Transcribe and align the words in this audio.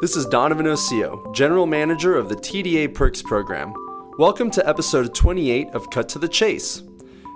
This 0.00 0.16
is 0.16 0.24
Donovan 0.24 0.66
Osio, 0.66 1.30
General 1.34 1.66
Manager 1.66 2.16
of 2.16 2.30
the 2.30 2.34
TDA 2.34 2.94
Perks 2.94 3.20
Program. 3.20 3.74
Welcome 4.16 4.50
to 4.52 4.66
episode 4.66 5.14
28 5.14 5.68
of 5.74 5.90
Cut 5.90 6.08
to 6.08 6.18
the 6.18 6.26
Chase. 6.26 6.82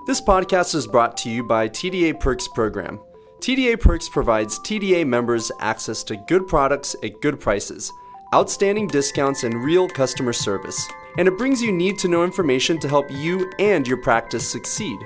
This 0.06 0.22
podcast 0.22 0.74
is 0.74 0.86
brought 0.86 1.14
to 1.18 1.28
you 1.28 1.44
by 1.44 1.68
TDA 1.68 2.18
Perks 2.18 2.48
Program. 2.48 3.00
TDA 3.40 3.78
Perks 3.78 4.08
provides 4.08 4.58
TDA 4.60 5.06
members 5.06 5.52
access 5.60 6.02
to 6.04 6.16
good 6.26 6.46
products 6.46 6.96
at 7.02 7.20
good 7.20 7.38
prices, 7.38 7.92
outstanding 8.34 8.86
discounts, 8.86 9.44
and 9.44 9.62
real 9.62 9.86
customer 9.86 10.32
service. 10.32 10.88
And 11.18 11.28
it 11.28 11.36
brings 11.36 11.60
you 11.60 11.70
need 11.70 11.98
to 11.98 12.08
know 12.08 12.24
information 12.24 12.78
to 12.78 12.88
help 12.88 13.10
you 13.10 13.52
and 13.58 13.86
your 13.86 13.98
practice 13.98 14.50
succeed. 14.50 14.98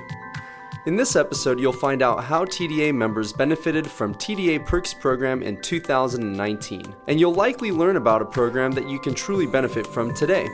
In 0.89 0.95
this 0.95 1.15
episode, 1.15 1.59
you'll 1.59 1.71
find 1.71 2.01
out 2.01 2.23
how 2.23 2.45
TDA 2.45 2.95
members 2.95 3.31
benefited 3.31 3.85
from 3.85 4.15
TDA 4.15 4.65
Perks 4.65 4.91
program 4.91 5.43
in 5.43 5.61
2019, 5.61 6.95
and 7.07 7.19
you'll 7.19 7.35
likely 7.35 7.71
learn 7.71 7.95
about 7.95 8.23
a 8.23 8.25
program 8.25 8.71
that 8.71 8.89
you 8.89 8.97
can 8.97 9.13
truly 9.13 9.45
benefit 9.45 9.85
from 9.85 10.15
today. 10.15 10.49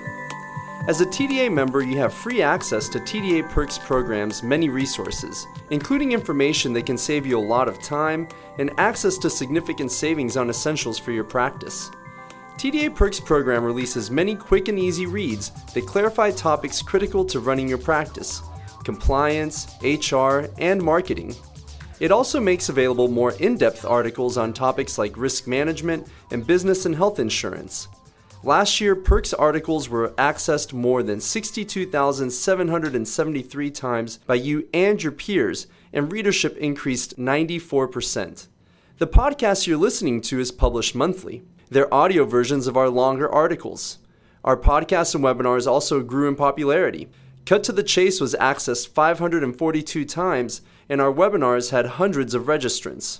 As 0.89 0.99
a 0.99 1.05
TDA 1.05 1.49
member, 1.53 1.81
you 1.81 1.97
have 1.99 2.13
free 2.13 2.41
access 2.41 2.89
to 2.89 2.99
TDA 2.99 3.49
Perks 3.49 3.77
program's 3.77 4.43
many 4.43 4.67
resources, 4.67 5.47
including 5.69 6.11
information 6.11 6.73
that 6.73 6.85
can 6.85 6.97
save 6.97 7.25
you 7.25 7.39
a 7.39 7.49
lot 7.53 7.69
of 7.69 7.81
time 7.81 8.27
and 8.59 8.77
access 8.77 9.17
to 9.19 9.29
significant 9.29 9.89
savings 9.89 10.35
on 10.35 10.49
essentials 10.49 10.99
for 10.99 11.13
your 11.13 11.23
practice. 11.23 11.91
TDA 12.57 12.93
Perks 12.93 13.21
program 13.21 13.63
releases 13.63 14.11
many 14.11 14.35
quick 14.35 14.67
and 14.67 14.77
easy 14.77 15.05
reads 15.05 15.51
that 15.73 15.87
clarify 15.87 16.29
topics 16.29 16.81
critical 16.81 17.23
to 17.23 17.39
running 17.39 17.69
your 17.69 17.77
practice 17.77 18.41
compliance, 18.85 19.67
HR, 19.81 20.45
and 20.57 20.81
marketing. 20.81 21.35
It 21.99 22.11
also 22.11 22.39
makes 22.39 22.69
available 22.69 23.09
more 23.09 23.33
in 23.33 23.57
depth 23.57 23.83
articles 23.83 24.37
on 24.37 24.53
topics 24.53 24.97
like 24.97 25.17
risk 25.17 25.47
management 25.47 26.07
and 26.31 26.47
business 26.47 26.85
and 26.85 26.95
health 26.95 27.19
insurance. 27.19 27.89
Last 28.43 28.79
year, 28.79 28.95
Perks 28.95 29.33
articles 29.33 29.89
were 29.89 30.13
accessed 30.19 30.71
more 30.71 31.01
than 31.01 31.19
62,773 31.19 33.71
times 33.71 34.19
by 34.27 34.35
you 34.35 34.67
and 34.71 35.01
your 35.01 35.13
peers, 35.13 35.65
and 35.91 36.11
readership 36.11 36.55
increased 36.57 37.17
94%. 37.17 38.47
The 38.99 39.07
podcast 39.07 39.65
you're 39.65 39.77
listening 39.77 40.21
to 40.21 40.39
is 40.39 40.51
published 40.51 40.93
monthly. 40.93 41.41
They're 41.69 41.91
audio 41.91 42.23
versions 42.23 42.67
of 42.67 42.77
our 42.77 42.89
longer 42.89 43.27
articles. 43.27 43.97
Our 44.43 44.55
podcasts 44.55 45.15
and 45.15 45.23
webinars 45.23 45.65
also 45.65 46.03
grew 46.03 46.27
in 46.27 46.35
popularity. 46.35 47.09
Cut 47.45 47.63
to 47.65 47.71
the 47.71 47.83
Chase 47.83 48.19
was 48.19 48.35
accessed 48.39 48.87
542 48.89 50.03
times, 50.05 50.61
and 50.89 50.99
our 50.99 51.13
webinars 51.13 51.69
had 51.69 51.85
hundreds 51.85 52.33
of 52.33 52.45
registrants. 52.45 53.19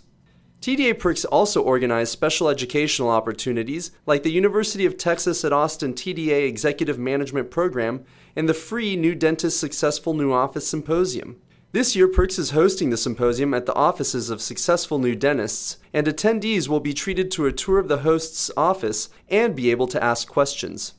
TDA 0.61 0.97
Perks 0.97 1.25
also 1.25 1.61
organized 1.61 2.11
special 2.11 2.49
educational 2.49 3.09
opportunities 3.09 3.91
like 4.07 4.23
the 4.23 4.31
University 4.31 4.83
of 4.83 4.97
Texas 4.97 5.45
at 5.45 5.53
Austin 5.53 5.93
TDA 5.93 6.47
Executive 6.47 6.97
Management 6.97 7.51
Program 7.51 8.03
and 8.35 8.49
the 8.49 8.55
free 8.55 8.95
New 8.95 9.13
Dentist 9.13 9.59
Successful 9.59 10.15
New 10.15 10.33
Office 10.33 10.67
Symposium. 10.67 11.39
This 11.71 11.95
year, 11.95 12.07
Perks 12.07 12.39
is 12.39 12.49
hosting 12.49 12.89
the 12.89 12.97
symposium 12.97 13.53
at 13.53 13.67
the 13.67 13.75
offices 13.75 14.31
of 14.31 14.41
successful 14.41 14.97
new 14.97 15.13
dentists, 15.13 15.77
and 15.93 16.07
attendees 16.07 16.67
will 16.67 16.79
be 16.79 16.95
treated 16.95 17.29
to 17.31 17.45
a 17.45 17.51
tour 17.51 17.77
of 17.77 17.89
the 17.89 17.99
host's 17.99 18.49
office 18.57 19.09
and 19.29 19.55
be 19.55 19.69
able 19.69 19.87
to 19.89 20.03
ask 20.03 20.27
questions. 20.27 20.93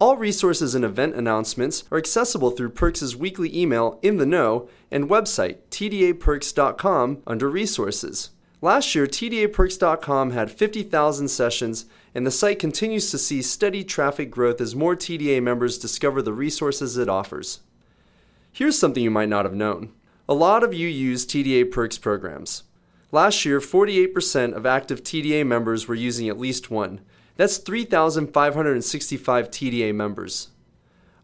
All 0.00 0.16
resources 0.16 0.74
and 0.74 0.82
event 0.82 1.14
announcements 1.14 1.84
are 1.90 1.98
accessible 1.98 2.52
through 2.52 2.70
Perks' 2.70 3.14
weekly 3.14 3.54
email 3.54 3.98
In 4.00 4.16
the 4.16 4.24
Know 4.24 4.66
and 4.90 5.10
website 5.10 5.58
tdaperks.com 5.70 7.22
under 7.26 7.50
resources. 7.50 8.30
Last 8.62 8.94
year, 8.94 9.06
tdaperks.com 9.06 10.30
had 10.30 10.50
50,000 10.50 11.28
sessions, 11.28 11.84
and 12.14 12.26
the 12.26 12.30
site 12.30 12.58
continues 12.58 13.10
to 13.10 13.18
see 13.18 13.42
steady 13.42 13.84
traffic 13.84 14.30
growth 14.30 14.62
as 14.62 14.74
more 14.74 14.96
TDA 14.96 15.42
members 15.42 15.76
discover 15.76 16.22
the 16.22 16.32
resources 16.32 16.96
it 16.96 17.10
offers. 17.10 17.60
Here's 18.50 18.78
something 18.78 19.02
you 19.02 19.10
might 19.10 19.28
not 19.28 19.44
have 19.44 19.54
known. 19.54 19.92
A 20.26 20.32
lot 20.32 20.64
of 20.64 20.72
you 20.72 20.88
use 20.88 21.26
TDA 21.26 21.70
Perks 21.70 21.98
programs. 21.98 22.62
Last 23.12 23.44
year, 23.44 23.60
48% 23.60 24.54
of 24.54 24.64
active 24.64 25.02
TDA 25.02 25.46
members 25.46 25.86
were 25.86 25.94
using 25.94 26.30
at 26.30 26.38
least 26.38 26.70
one, 26.70 27.00
that's 27.40 27.56
3,565 27.56 29.50
TDA 29.50 29.94
members. 29.94 30.48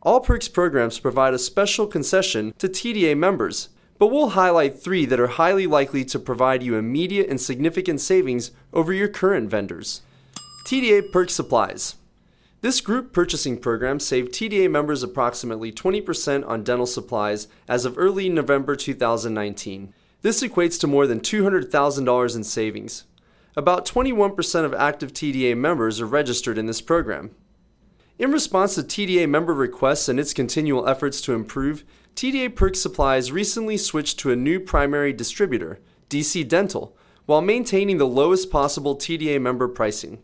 All 0.00 0.20
Perks 0.20 0.48
programs 0.48 0.98
provide 0.98 1.34
a 1.34 1.38
special 1.38 1.86
concession 1.86 2.54
to 2.56 2.70
TDA 2.70 3.14
members, 3.14 3.68
but 3.98 4.06
we'll 4.06 4.30
highlight 4.30 4.78
three 4.78 5.04
that 5.04 5.20
are 5.20 5.26
highly 5.26 5.66
likely 5.66 6.06
to 6.06 6.18
provide 6.18 6.62
you 6.62 6.76
immediate 6.76 7.28
and 7.28 7.38
significant 7.38 8.00
savings 8.00 8.50
over 8.72 8.94
your 8.94 9.08
current 9.08 9.50
vendors. 9.50 10.00
TDA 10.66 11.12
Perks 11.12 11.34
Supplies. 11.34 11.96
This 12.62 12.80
group 12.80 13.12
purchasing 13.12 13.58
program 13.58 14.00
saved 14.00 14.32
TDA 14.32 14.70
members 14.70 15.02
approximately 15.02 15.70
20% 15.70 16.48
on 16.48 16.64
dental 16.64 16.86
supplies 16.86 17.46
as 17.68 17.84
of 17.84 17.98
early 17.98 18.30
November 18.30 18.74
2019. 18.74 19.92
This 20.22 20.42
equates 20.42 20.80
to 20.80 20.86
more 20.86 21.06
than 21.06 21.20
$200,000 21.20 22.36
in 22.36 22.42
savings. 22.42 23.04
About 23.58 23.86
21% 23.86 24.64
of 24.66 24.74
active 24.74 25.14
TDA 25.14 25.56
members 25.56 25.98
are 25.98 26.06
registered 26.06 26.58
in 26.58 26.66
this 26.66 26.82
program. 26.82 27.30
In 28.18 28.30
response 28.30 28.74
to 28.74 28.82
TDA 28.82 29.26
member 29.26 29.54
requests 29.54 30.10
and 30.10 30.20
its 30.20 30.34
continual 30.34 30.86
efforts 30.86 31.22
to 31.22 31.32
improve, 31.32 31.82
TDA 32.14 32.54
Perks 32.54 32.80
Supplies 32.80 33.32
recently 33.32 33.78
switched 33.78 34.18
to 34.18 34.30
a 34.30 34.36
new 34.36 34.60
primary 34.60 35.14
distributor, 35.14 35.80
DC 36.10 36.46
Dental, 36.46 36.94
while 37.24 37.40
maintaining 37.40 37.96
the 37.96 38.06
lowest 38.06 38.50
possible 38.50 38.94
TDA 38.94 39.40
member 39.40 39.68
pricing. 39.68 40.18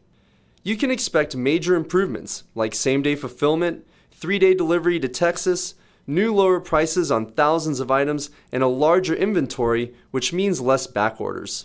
You 0.63 0.77
can 0.77 0.91
expect 0.91 1.35
major 1.35 1.75
improvements 1.75 2.45
like 2.55 2.75
same 2.75 3.01
day 3.01 3.15
fulfillment, 3.15 3.87
three 4.11 4.39
day 4.39 4.53
delivery 4.53 5.01
to 5.01 5.09
Texas, 5.09 5.75
new 6.07 6.35
lower 6.35 6.61
prices 6.61 7.11
on 7.11 7.33
thousands 7.33 7.81
of 7.81 7.91
items, 7.91 8.29
and 8.53 8.63
a 8.63 8.69
larger 8.69 9.15
inventory, 9.15 9.95
which 10.11 10.35
means 10.35 10.61
less 10.61 10.87
back 10.87 11.19
orders. 11.19 11.65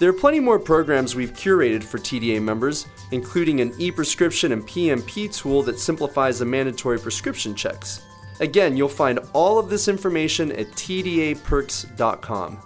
There 0.00 0.10
are 0.10 0.12
plenty 0.12 0.40
more 0.40 0.58
programs 0.58 1.14
we've 1.14 1.32
curated 1.32 1.84
for 1.84 1.98
TDA 1.98 2.42
members, 2.42 2.88
including 3.12 3.60
an 3.60 3.72
e 3.78 3.92
prescription 3.92 4.50
and 4.50 4.66
PMP 4.66 5.32
tool 5.32 5.62
that 5.62 5.78
simplifies 5.78 6.40
the 6.40 6.44
mandatory 6.44 6.98
prescription 6.98 7.54
checks. 7.54 8.04
Again, 8.40 8.76
you'll 8.76 8.88
find 8.88 9.20
all 9.32 9.56
of 9.56 9.70
this 9.70 9.86
information 9.86 10.50
at 10.52 10.66
tdaperks.com. 10.72 12.58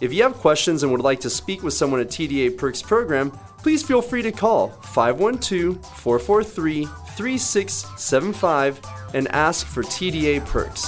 If 0.00 0.12
you 0.12 0.22
have 0.22 0.34
questions 0.34 0.82
and 0.82 0.92
would 0.92 1.00
like 1.00 1.20
to 1.20 1.30
speak 1.30 1.62
with 1.62 1.74
someone 1.74 2.00
at 2.00 2.08
TDA 2.08 2.56
Perks 2.56 2.80
program, 2.80 3.32
please 3.58 3.82
feel 3.82 4.00
free 4.00 4.22
to 4.22 4.30
call 4.30 4.68
512 4.68 5.84
443 5.98 6.84
3675 7.16 8.80
and 9.14 9.26
ask 9.28 9.66
for 9.66 9.82
TDA 9.82 10.46
perks. 10.46 10.86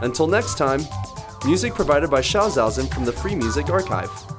Until 0.00 0.26
next 0.26 0.56
time, 0.56 0.80
music 1.44 1.74
provided 1.74 2.10
by 2.10 2.20
Schauzhausen 2.20 2.92
from 2.94 3.04
the 3.04 3.12
Free 3.12 3.34
Music 3.34 3.68
Archive. 3.68 4.35